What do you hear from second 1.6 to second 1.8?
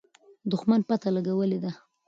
ده.